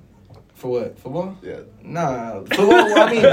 [0.63, 1.37] For what football?
[1.43, 1.59] Yeah.
[1.81, 2.67] Nah, football.
[2.67, 3.25] well, I mean,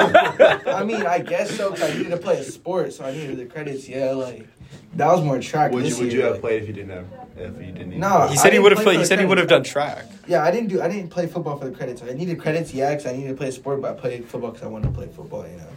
[0.66, 1.70] I mean, I guess so.
[1.70, 3.88] Cause I needed to play a sport, so I needed the credits.
[3.88, 4.48] Yeah, like
[4.94, 5.70] that was more track.
[5.70, 7.72] Would this you would year, you have like- played if you didn't have if you
[7.72, 7.90] didn't?
[7.90, 8.96] Need No, He I said he would have play played.
[8.96, 10.06] He the said he would have done track.
[10.26, 10.82] Yeah, I didn't do.
[10.82, 12.02] I didn't play football for the credits.
[12.02, 14.50] I needed credits, yeah, because I needed to play a sport, but I played football
[14.50, 15.72] because I wanted to play football, you know.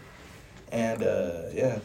[0.71, 1.77] And uh, yeah,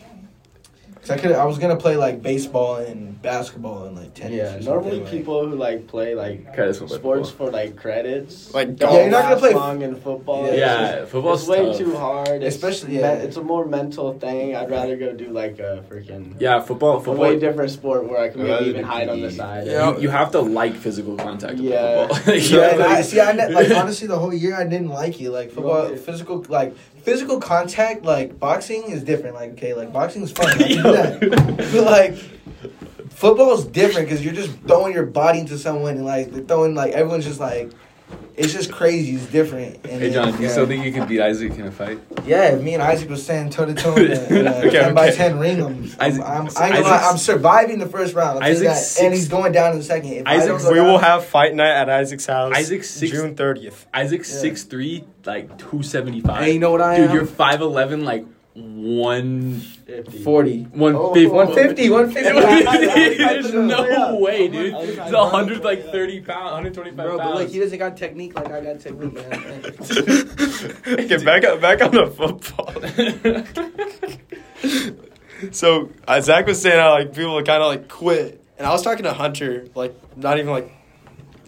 [1.09, 4.62] Cause I could I was gonna play like baseball and basketball and like tennis.
[4.62, 7.47] Yeah, normally like- people who like play like Credits for sports football.
[7.47, 8.53] for like credits.
[8.53, 8.92] Like don't golf.
[8.94, 10.44] Yeah, you're not gonna play- long in football.
[10.44, 10.51] Yeah.
[10.53, 11.79] It's Yeah, just- football's it's way tough.
[11.79, 12.42] too hard.
[12.42, 14.55] It's Especially, me- it's a more mental thing.
[14.55, 16.99] I'd rather go do like a freaking Yeah, football.
[16.99, 17.16] a Football.
[17.25, 19.66] way different sport where I can maybe even do hide on the side.
[19.66, 19.94] Yeah.
[19.94, 21.57] You, you have to like physical contact.
[21.59, 22.07] Yeah.
[22.09, 22.35] football.
[22.38, 24.64] You Yeah, have and to- I, see, I ne- like honestly, the whole year I
[24.64, 25.31] didn't like it.
[25.31, 26.75] Like football, physical, like
[27.09, 29.35] physical contact, like boxing is different.
[29.35, 30.49] Like okay, like boxing is fun.
[30.49, 31.57] I can do that.
[31.73, 32.14] But like
[33.11, 36.75] football is different because you're just throwing your body into someone and like they're throwing
[36.75, 37.73] like everyone's just like.
[38.38, 39.16] It's just crazy.
[39.16, 39.74] It's different.
[39.85, 40.51] And Hey then, John, do you yeah.
[40.53, 41.98] still think you can beat Isaac in a fight?
[42.24, 45.11] Yeah, if me and Isaac was standing toe to toe in a Okay, ten by
[45.11, 48.42] ten ring, I'm, I'm, I'm, I ain't gonna Isaac's- lie, I'm surviving the first round.
[48.44, 48.68] I'll tell you
[49.01, 50.12] and he's going down in the second.
[50.12, 52.55] If I Isaac's- don't We down- will have fight night at Isaac's house.
[52.55, 53.87] Isaac's six- June thirtieth.
[53.92, 54.40] Isaac's Yeah.
[54.40, 56.42] six three, like two seventy five.
[56.44, 57.11] And you know what I Dude, am?
[57.11, 58.24] Dude, you're five eleven, like
[58.59, 60.18] one 50.
[60.23, 60.62] 40.
[60.73, 61.14] one Oh.
[61.14, 61.29] fifty.
[61.29, 63.16] 150, 150.
[63.25, 64.14] There's no Yeah.
[64.14, 64.75] way, dude.
[64.75, 67.79] It's like, a hundred like thirty pounds, hundred twenty five Bro, but like he doesn't
[67.79, 69.62] got technique like I got technique, man.
[71.09, 72.73] Get back up, back on the football.
[75.53, 78.83] so uh, Zach was saying how like people kind of like quit, and I was
[78.83, 80.71] talking to Hunter like not even like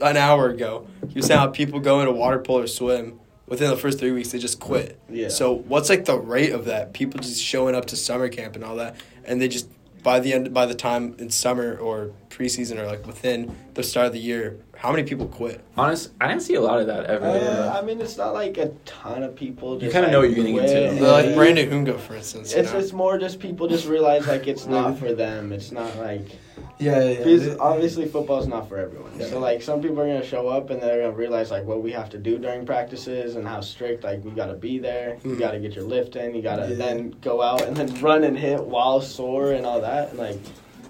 [0.00, 0.86] an hour ago.
[1.08, 3.19] He was saying how people go into water polo or swim
[3.50, 4.98] within the first three weeks they just quit.
[5.10, 5.28] Yeah.
[5.28, 6.94] So what's like the rate of that?
[6.94, 9.68] People just showing up to summer camp and all that, and they just
[10.02, 14.06] by the end by the time in summer or preseason or like within the start
[14.06, 15.62] of the year, how many people quit?
[15.76, 17.26] Honest, I didn't see a lot of that ever.
[17.26, 19.74] Uh, I mean, it's not like a ton of people.
[19.74, 20.88] You kinda like, know what you're getting quit into.
[20.88, 21.34] and Like.
[21.34, 22.54] Brandon Hunga, for instance.
[22.54, 22.78] It's know?
[22.78, 25.52] it's more just people just realize like it's not for them.
[25.52, 26.22] It's not like
[26.78, 27.18] yeah, yeah.
[27.18, 29.12] because obviously football's not for everyone.
[29.18, 29.26] Yeah.
[29.26, 31.92] So like some people are gonna show up and they're gonna realize like what we
[31.92, 35.18] have to do during practices and how strict like we gotta be there.
[35.22, 35.38] You Mhm.
[35.38, 36.34] gotta get your lift in.
[36.34, 36.76] You gotta Yeah.
[36.76, 40.08] then go out and then run and hit while sore and all that.
[40.10, 40.38] And like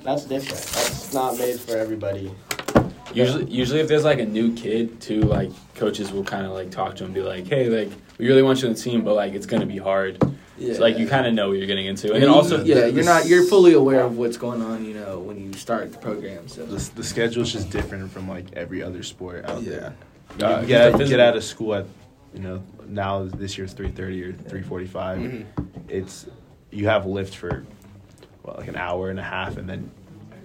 [0.05, 0.61] that's different.
[0.63, 2.31] That's not made for everybody.
[3.15, 6.71] Usually, usually if there's like a new kid too, like coaches will kind of like
[6.71, 9.03] talk to him, and be like, "Hey, like we really want you on the team,
[9.03, 10.23] but like it's gonna be hard."
[10.59, 10.75] yeah.
[10.75, 12.83] So, like you kind of know what you're getting into, and And then also yeah,
[12.83, 15.91] the- you're not you're fully aware of what's going on, you know, when you start
[15.93, 16.47] the program.
[16.49, 19.95] So The, the schedule's just different from like every other sport out there.
[20.41, 21.87] Uh, you just get, the you get out of school at
[22.35, 25.19] you know now this year's three thirty or three forty five.
[25.19, 25.45] Mhm.
[25.89, 26.27] It's
[26.71, 27.65] you have lift for
[28.43, 29.91] what, like an hour and a half, and then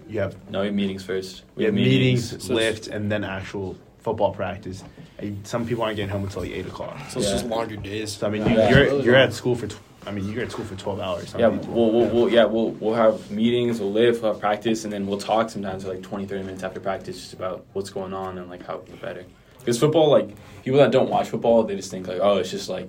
[0.07, 1.43] you have No, meetings first.
[1.55, 4.83] We we have meetings, So it's- lift, and then actual football practice.
[5.17, 6.97] And some people aren't getting home until like eight o'clock.
[7.09, 7.33] So it's Yeah.
[7.35, 8.11] just longer days.
[8.11, 8.49] So I mean, Yeah.
[8.51, 8.69] you, Yeah.
[8.91, 9.67] you're you're at school for.
[9.67, 11.29] Tw- I mean, you're at school for twelve hours.
[11.29, 14.39] Some Yeah, people- we'll, we'll, we'll yeah we'll we'll have meetings, we'll live, we'll have
[14.41, 17.65] practice, and then we'll talk sometimes for like 20, 30 minutes after practice just about
[17.73, 19.25] what's going on and like how we're better.
[19.57, 20.29] Because football, like
[20.63, 22.87] people that don't watch football, they just think like, oh, it's just like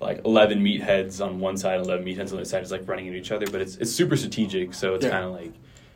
[0.00, 3.06] like eleven meatheads on one side, eleven meatheads on the other side, is like running
[3.08, 3.46] into each other.
[3.50, 5.10] But it's it's super strategic, so it's Yeah.
[5.10, 5.52] kind of like,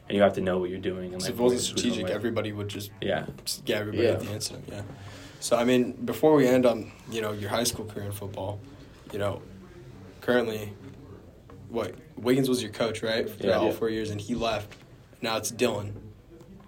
[0.08, 1.12] and you have to know what you're doing.
[1.12, 3.26] And So like if it wasn't strategic, everybody would just yeah.
[3.44, 4.64] just get everybody at the incident.
[4.68, 4.82] Yeah.
[5.40, 8.60] So I mean, before we end on you know your high school career in football,
[9.12, 9.42] you know,
[10.20, 10.72] currently,
[11.68, 13.28] what Wiggins was your coach, right?
[13.28, 13.58] For Yeah.
[13.58, 14.74] all four years, and he left.
[15.20, 15.92] Now it's Dylan.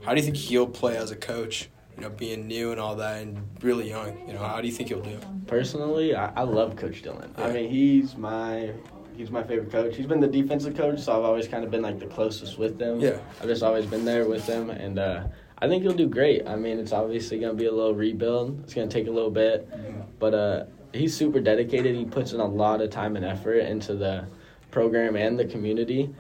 [0.05, 1.69] How do you think he'll play as a coach?
[1.97, 4.27] You know, being new and all that, and really young.
[4.27, 5.19] You know, how do you think he'll do?
[5.47, 7.31] Personally, I, I love Coach Dylan.
[7.39, 7.45] Yeah.
[7.47, 8.73] I mean, he's my
[9.17, 9.97] he's my favorite coach.
[9.97, 12.81] He's been the defensive coach, so I've always kind of been like the closest with
[12.81, 13.01] him.
[13.01, 13.19] Yeah.
[13.41, 15.25] I've just always been there with him, and uh,
[15.59, 16.47] I think he'll do great.
[16.47, 18.61] I mean, it's obviously gonna be a little rebuild.
[18.65, 19.69] It's gonna take a little bit,
[20.19, 21.95] but uh, he's super dedicated.
[21.95, 24.27] He puts in a lot of time and effort into the
[24.71, 26.15] program and the community.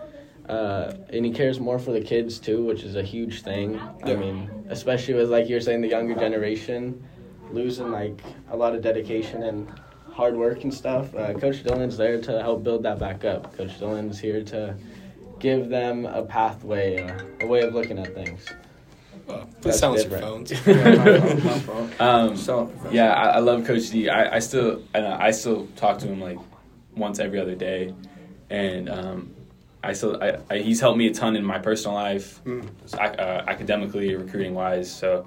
[0.49, 3.81] Uh, and he cares more for the kids too, which is a huge thing.
[4.05, 7.03] I mean, especially with like you're saying, the younger generation
[7.51, 9.73] losing like a lot of dedication and
[10.15, 11.15] hard work and stuff.
[11.15, 13.57] Uh, Coach Dillon's there to help build that back up.
[13.57, 14.77] Coach Dillon's here to
[15.41, 18.47] give them a pathway, uh, a way of looking at things.
[19.29, 20.49] Uh, please That's silence your different.
[20.49, 20.67] phones.
[20.67, 22.01] Yeah, my fault, my fault.
[22.01, 24.09] Um, So Yeah, I, I love Coach D.
[24.09, 26.39] I, I still I, know, I still talk to him like
[26.95, 27.93] once every other day,
[28.51, 29.35] and um,
[29.83, 32.69] I still I, I, he's helped me a ton in my personal life, Mm.
[32.87, 34.95] so, uh, academically, recruiting wise.
[34.95, 35.27] So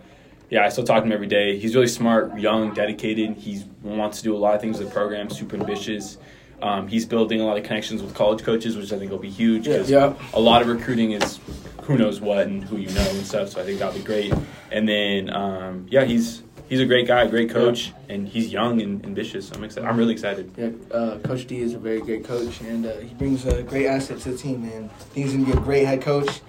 [0.50, 1.58] yeah, I still talk to him every day.
[1.58, 3.36] He's really smart, young, dedicated.
[3.38, 5.30] He wants to do a lot of things with the program.
[5.30, 6.18] Super ambitious.
[6.62, 9.30] Um, he's building a lot of connections with college coaches, which I think will be
[9.30, 10.14] huge because Yeah.
[10.34, 11.40] a lot of recruiting is
[11.84, 13.50] who knows what and who you know and stuff.
[13.50, 14.34] So I think that'll be great.
[14.72, 19.06] And then um, yeah, he's he's a great guy, great coach, and he's young and
[19.06, 19.52] ambitious.
[19.52, 19.88] I'm excited.
[19.88, 20.52] I'm really excited.
[20.58, 23.86] Yeah, uh, Coach D is a very great coach, and uh, he brings a great
[23.86, 24.64] asset to the team.
[24.74, 26.42] And he's gonna be a great head coach.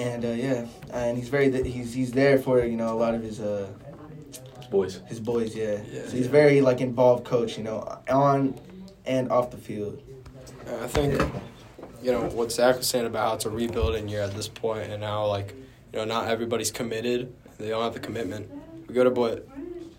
[0.00, 3.22] And uh, yeah, and he's very he's he's there for you know a lot of
[3.22, 3.68] his uh
[4.70, 5.00] Boys.
[5.08, 5.54] his boys.
[5.56, 6.06] Yeah, Yeah.
[6.06, 7.58] so he's very like involved coach.
[7.58, 8.54] You know, on
[9.04, 10.00] and off the field.
[10.82, 11.20] I think
[12.02, 14.90] you know what Zach was saying about how it's a rebuilding year at this point,
[14.92, 15.54] and how like
[15.92, 17.34] you know not everybody's committed.
[17.58, 18.48] They don't have the commitment.
[18.86, 19.46] We go to what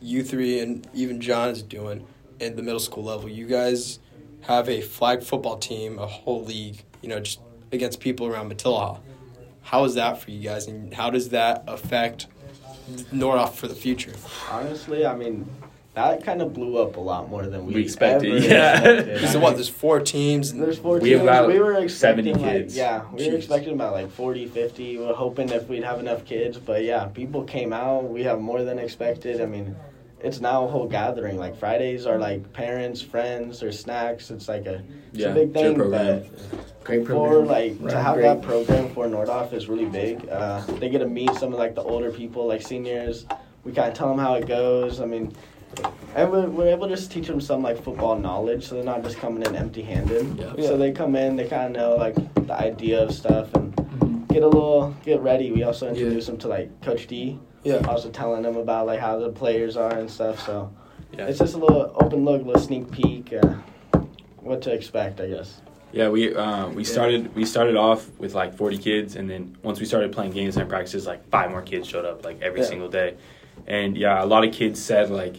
[0.02, 2.08] you three and even John is doing
[2.40, 3.30] in the middle school level.
[3.30, 4.00] You guys
[4.42, 6.82] have a flag football team, a whole league.
[7.02, 7.40] You know, just
[7.72, 9.00] against people around Matilija.
[9.62, 12.28] How is that for you guys, and how does that affect
[13.14, 14.14] Nordhoff for the future?
[14.52, 15.48] Honestly, I mean,
[15.94, 18.78] that kind of blew up a lot more than we, We expected, ever yeah.
[18.82, 19.30] expected.
[19.30, 19.56] So what?
[19.56, 20.52] There's four teams.
[20.52, 21.30] And There's four We have teams.
[21.30, 22.76] about we were expecting 70 like, kids.
[22.78, 23.32] yeah, we Jeez.
[23.32, 24.98] were expecting about like 40, 50.
[24.98, 28.10] We were hoping if we'd have enough kids, but yeah, people came out.
[28.10, 29.42] We have more than expected.
[29.42, 29.76] I mean,
[30.24, 31.38] it's now a whole gathering.
[31.38, 34.30] Like Fridays are like parents, friends, or snacks.
[34.32, 34.76] It's like a,
[35.14, 35.76] it's Yeah, a big cheer thing.
[35.76, 36.24] program.
[36.24, 37.48] But Great for program.
[37.48, 38.24] like to have great.
[38.24, 40.28] that program for Nordhoff is really big.
[40.30, 43.26] Uh, they get to meet some of like the older people, like seniors.
[43.64, 45.00] We kind of tell them how it goes.
[45.02, 45.34] I mean,
[46.16, 49.04] and we're, we're able to just teach them some like football knowledge, so they're not
[49.04, 50.38] just coming in empty-handed.
[50.38, 50.54] Yeah.
[50.68, 52.16] So they come in, they kind of know like
[52.48, 54.28] the idea of stuff and Mhm.
[54.28, 55.52] get a little get ready.
[55.52, 57.40] We also introduce them to like Coach D.
[57.64, 57.86] Yeah.
[57.88, 60.46] Also telling them about like how the players are and stuff.
[60.46, 60.72] So
[61.18, 61.28] Yeah.
[61.28, 63.34] it's just a little open look, little sneak peek.
[63.34, 63.56] Uh,
[64.42, 65.62] what to expect, I guess.
[65.92, 69.80] Yeah, we um, we started we started off with like 40 kids, and then once
[69.80, 72.66] we started playing games and practices, like five more kids showed up like every Yeah.
[72.68, 73.18] single day,
[73.68, 75.36] and yeah, a lot of kids said like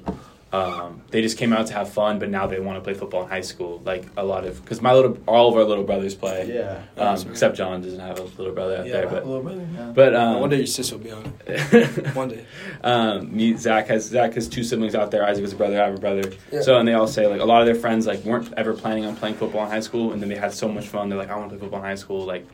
[0.52, 3.22] um, they just came out to have fun, but now they want to play football
[3.22, 3.80] in high school.
[3.86, 6.82] Like a lot of because my little all of our little brothers play, Yeah.
[6.98, 9.92] um, except John doesn't have a little brother out there, but little brother.
[9.94, 12.14] but um, One day your sister will be on it.
[12.14, 12.44] One day.
[12.84, 15.24] um, me, Zach has Zach has two siblings out there.
[15.24, 15.80] Isaac has a brother.
[15.80, 16.32] I have a brother.
[16.52, 16.60] Yeah.
[16.60, 19.06] So and they all say like a lot of their friends like weren't ever planning
[19.06, 21.08] on playing football in high school, and then they had so much fun.
[21.08, 22.26] They're like, I want to play football in high school.
[22.26, 22.46] Like,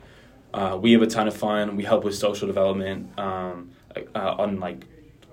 [0.55, 1.75] uh, we have a ton of fun.
[1.77, 3.19] We help with social development.
[3.19, 3.73] Um,
[4.15, 4.85] uh, on like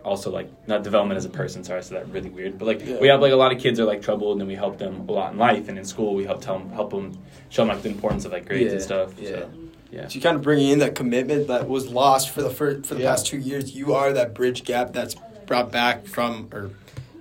[0.06, 1.64] also like not development as a person.
[1.64, 2.58] Sorry, I said that really weird.
[2.58, 3.00] But like Yeah.
[3.00, 5.06] we have like a lot of kids are like troubled, and then we help them
[5.10, 6.14] a lot in life and in school.
[6.16, 7.18] We help tell them help them
[7.50, 9.14] show them like the importance of like grades and stuff.
[9.20, 9.30] yeah.
[9.30, 9.50] So,
[9.92, 10.08] yeah.
[10.08, 12.96] So you kind of bringing in that commitment that was lost for the first, for
[12.96, 13.10] the Yeah.
[13.12, 13.76] past two years.
[13.76, 15.16] You are that bridge gap that's
[15.48, 16.72] brought back from or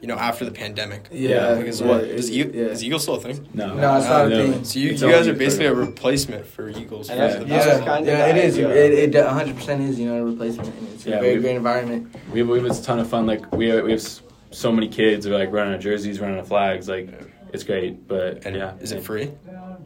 [0.04, 1.02] you know after the pandemic.
[1.10, 2.74] Yeah, Because yeah, what it- is Eagle, yeah.
[2.74, 3.38] is Eagle still a thing?
[3.54, 4.36] No, No, it's not a no.
[4.52, 4.64] thing.
[4.64, 7.08] So you, It's you guys are basically for- a replacement for Eagles.
[7.08, 7.56] And Yeah.
[7.56, 8.58] Yeah, kind of yeah, the it is.
[8.58, 9.04] It, idea.
[9.04, 10.68] it, 100% is, you know, a replacement.
[10.78, 12.14] And it's Yeah, a very great environment.
[12.34, 13.24] We have, we have a ton of fun.
[13.32, 14.04] Like we have, we have
[14.50, 15.24] so many kids.
[15.24, 16.86] They're like running on jerseys, running on flags.
[16.86, 17.08] Like
[17.54, 18.06] it's great.
[18.06, 19.30] But And yeah, is it free?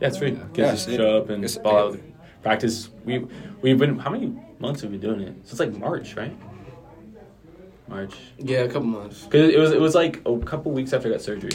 [0.01, 0.33] Yeah, it's free.
[0.33, 0.97] Kids Yeah, just see?
[0.97, 1.99] show up and Guess- ball out.
[2.43, 2.77] Practice.
[3.05, 3.15] We
[3.63, 5.35] we've been how many months have we been doing it?
[5.45, 6.35] Since like March, right?
[7.89, 8.15] March.
[8.39, 9.23] Yeah, a couple months.
[9.25, 11.51] Cause it was it was like a couple weeks after I got surgery.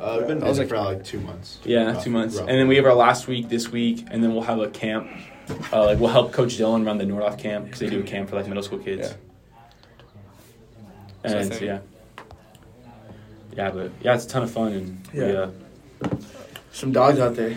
[0.00, 1.58] Uh, we've been I was busy like- for like two months.
[1.64, 2.36] Yeah, Rough- two months.
[2.36, 2.48] rough.
[2.48, 5.08] And then we have our last week this week, and then we'll have a camp.
[5.72, 8.28] Uh, like we'll help Coach Dylan run the Nordhoff camp because they do a camp
[8.30, 9.08] for like middle school kids.
[9.08, 9.14] So
[11.24, 11.78] I And think- yeah,
[13.56, 15.26] yeah, but yeah, it's a ton of fun and we, Yeah.
[16.02, 16.08] uh,
[16.72, 17.56] Some dogs out there.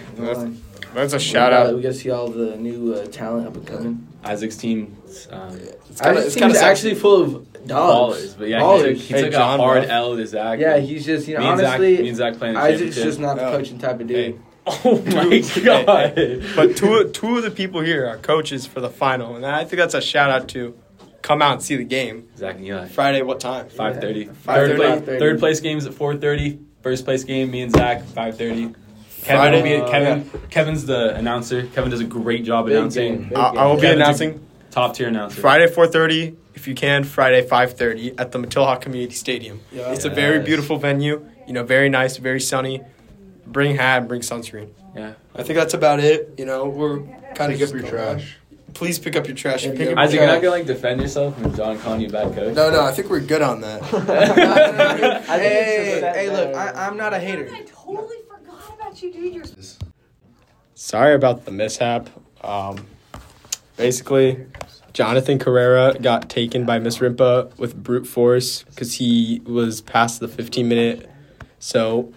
[0.93, 1.75] That's- a we shout got- out.
[1.75, 4.08] We got to see all the new uh, talent up and coming.
[4.23, 4.97] Isaac's team.
[5.32, 5.58] Um,
[5.89, 8.17] It's kind of Isaac's team is actually full of dogs.
[8.34, 8.88] ballers, but yeah, Ballers.
[8.88, 9.89] he took, he Hey, took John a hard Ruff.
[9.89, 10.60] L to Zach.
[10.60, 12.80] Yeah, he's just, you know, me and Zach, honestly, me and Zach playing the Isaac's
[12.80, 13.04] championship.
[13.06, 13.58] just not the No.
[13.58, 14.17] coaching type of dude.
[14.17, 14.36] Hey,
[14.86, 16.13] Oh my god!
[16.17, 19.63] hey, But two two of the people here are coaches for the final, and I
[19.63, 20.78] think that's a shout out to
[21.21, 22.88] come out and see the game Zach and Eli.
[22.89, 23.21] Friday.
[23.21, 23.69] What time?
[23.69, 24.25] Five thirty.
[24.25, 24.34] Five
[24.67, 25.02] Third thirty.
[25.06, 25.19] place.
[25.19, 26.60] Third place games at four thirty.
[26.84, 28.73] First place game, me and Zach, five thirty.
[29.23, 29.58] Kevin Friday?
[29.58, 30.32] will be Uh, Kevin.
[30.49, 31.67] Kevin's the announcer.
[31.73, 33.29] Kevin does a great job Big announcing.
[33.29, 35.41] game, I, I will be Kevin's a- announcing Top tier announcer.
[35.41, 36.36] Friday four thirty.
[36.53, 39.62] If you can, Friday five thirty at the Matillhawk Community Stadium.
[39.71, 39.91] Yeah.
[39.93, 41.25] It's a very beautiful venue.
[41.47, 42.82] You know, very nice, very sunny.
[43.47, 44.69] Bring hat, and bring sunscreen.
[44.95, 45.13] Yeah.
[45.36, 46.34] I think that's about it.
[46.38, 46.99] You know, we're
[47.34, 48.36] kind Pick of up your trash.
[48.75, 49.63] Please pick up your trash.
[49.63, 50.01] Yeah, if pick you up go.
[50.03, 52.53] Isaac, you're not gonna like defend yourself when John calling you a bad coach.
[52.55, 53.82] No, no, I think we're good on that.
[55.29, 56.55] I hey, hey, look.
[56.55, 57.49] I, I'm not a hater.
[58.99, 59.57] I totally you, dude.
[59.57, 59.65] You're
[60.73, 62.09] Sorry about the mishap.
[62.41, 62.85] Um,
[63.77, 64.45] basically,
[64.93, 70.27] Jonathan Carrera got taken by Miss Rimpa with brute force because he was past the
[70.27, 71.09] 15 minute.
[71.59, 72.13] So,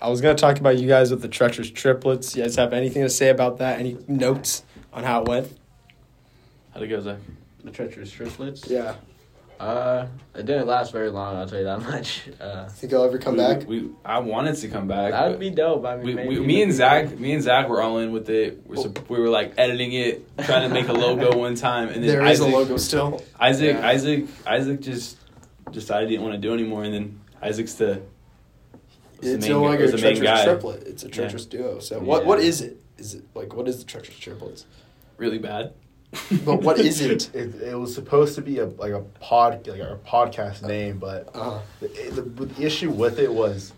[0.00, 2.34] I was gonna talk about you guys with the treacherous triplets.
[2.36, 3.78] You guys have anything to say about that?
[3.78, 5.56] Any notes on how it went?
[6.74, 7.18] How'd it go, Zach?
[7.62, 8.68] The treacherous triplets.
[8.68, 8.94] Yeah.
[9.62, 11.36] Uh, it didn't last very long.
[11.36, 12.22] I'll tell you that much.
[12.40, 13.68] Uh, Think I'll ever come we, back?
[13.68, 15.12] We, I wanted to come back.
[15.12, 15.84] that'd be dope.
[15.84, 16.72] I mean, we, maybe we, me the and.
[16.72, 18.62] Zach, me and Zach were all in with it.
[18.66, 22.02] We're, sup- we were like editing it, trying to make a logo one time, and
[22.02, 23.22] then There is a logo still.
[23.38, 23.86] Isaac, Yeah.
[23.86, 25.18] Isaac, Isaac just
[25.70, 28.02] decided he didn't want to do anymore, and then Isaac's the
[29.20, 30.82] was the It's main no longer a treacherous triplet.
[30.88, 31.78] It's a treacherous duo.
[31.78, 32.26] So what?
[32.26, 32.46] What Yeah.
[32.46, 32.78] is it?
[32.98, 34.66] Is it like what is the treacherous triplets?
[35.18, 35.72] really bad.
[36.44, 37.34] But what is it?
[37.34, 41.30] It, it was supposed to be a like a pod like a podcast name, but
[41.34, 43.72] Uh, the, the, the issue with it was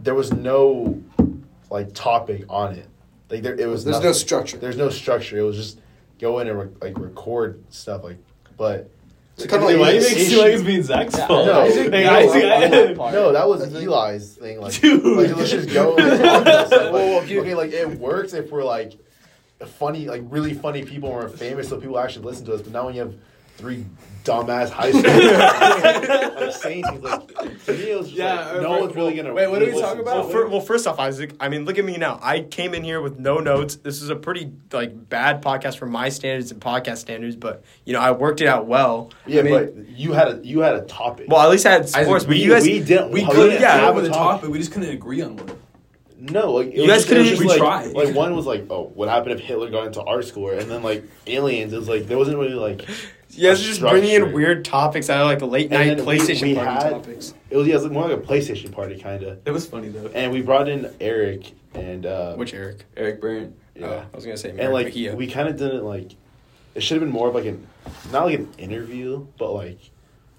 [0.00, 1.02] there was no
[1.70, 2.86] like topic on it.
[3.30, 3.84] Like there, it was.
[3.84, 4.14] There's no nothing.
[4.14, 4.58] structure.
[4.58, 5.38] There's no structure.
[5.38, 5.80] It was just
[6.20, 8.18] go in and re- like record stuff like,
[8.56, 8.90] but.
[9.38, 11.46] It's kinda like- Why do you the make issue- like it's being Zach's Yeah, fault?
[11.46, 11.60] No.
[11.60, 12.96] Isaac- Hey, yeah, I- that.
[12.96, 14.60] No, that was Eli's thing.
[14.62, 15.04] Like, Dude.
[15.04, 15.94] like let's just go.
[15.98, 16.92] And talk about stuff.
[16.94, 18.94] Like, okay, like it works if we're like
[19.64, 22.62] funny, like really funny people and we're famous, so people actually listen to us.
[22.62, 23.14] But now when you have
[23.56, 23.86] three
[24.22, 25.02] dumbass high school
[26.46, 27.26] like saying things like
[27.64, 29.32] to me, it was just Yeah, like, no right, one's really gonna.
[29.32, 30.16] wait, what are we listen talking about?
[30.18, 30.32] Well, it.
[30.32, 31.34] fir- well, first off, Isaac.
[31.40, 32.18] I mean, look at me now.
[32.22, 33.76] I came in here with no notes.
[33.76, 37.92] This is a pretty like bad podcast for my standards and podcast standards, but you
[37.94, 39.10] know, I worked it out well.
[39.26, 41.26] yeah, I mean, but you had a you had a topic.
[41.30, 42.24] well, at least I had sports.
[42.24, 43.10] but we, you guys, we didn't.
[43.10, 44.12] We we could didn't yeah, yeah, have a a topic.
[44.42, 45.58] topic, we just couldn't agree on one.
[46.18, 47.92] No, like it You was guys just- it was could've- just we like, tried.
[47.94, 50.48] Like one was like, oh, what happened if Hitler got into art school?
[50.50, 52.88] And then like aliens, it was like there wasn't really like
[53.30, 56.06] you guys are just bringing in weird topics out of like the late night then
[56.06, 57.34] we- PlayStation we party had- topics.
[57.50, 59.38] it was yeah, it was more like a PlayStation party kind of.
[59.44, 60.06] It was funny though.
[60.14, 62.84] And we brought in Eric and uh, Which Eric?
[62.96, 63.54] Eric Burnt.
[63.74, 65.14] yeah, Oh, I was gonna say and like Mejia.
[65.14, 66.12] we kind of didn't like.
[66.74, 67.66] It should have been more of like an
[68.10, 69.78] not like an interview, but like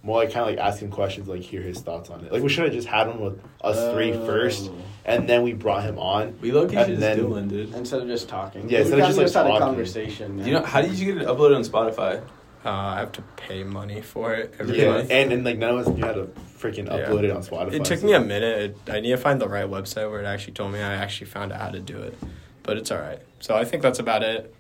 [0.07, 2.31] more like kind of like asking questions, like hear his thoughts on it.
[2.31, 4.25] Like we should have just had him with us three Oh.
[4.25, 4.71] first,
[5.05, 6.37] and then we brought him on.
[6.41, 7.73] We low key And should just then- do one, dude.
[7.75, 8.69] Instead of just talking.
[8.69, 10.37] Yeah, instead we of just, kinda like, had a conversation.
[10.37, 12.21] Do you know how did you get it uploaded on Spotify?
[12.65, 15.11] uh, I have to pay money for it every Yeah, month.
[15.11, 17.05] and and like none of us knew how to freaking Yeah.
[17.07, 17.73] upload it on Spotify.
[17.73, 18.75] It took so- me a minute.
[18.87, 20.79] It, I need to find the right website where it actually told me.
[20.79, 22.17] I actually found out how to do it,
[22.63, 23.19] but it's all right.
[23.41, 24.53] So I think that's about it.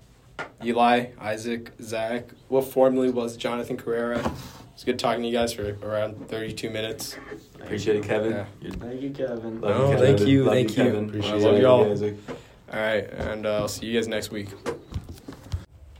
[0.63, 2.25] Eli, Isaac, Zach.
[2.49, 4.31] What formerly was Jonathan Carrera.
[4.77, 7.17] It's good talking to you guys for around thirty-two minutes.
[7.55, 8.31] Appreciate it, Kevin.
[8.61, 8.69] Yeah.
[8.77, 9.59] Thank you, Kevin.
[9.59, 10.15] Love No, Kevin.
[10.17, 10.83] thank you, Love thank you.
[10.83, 11.05] Kevin.
[11.09, 11.57] Appreciate Love it.
[11.57, 11.91] you, Y'all.
[11.91, 12.15] Isaac.
[12.71, 14.49] All right, and uh, I'll see you guys next week.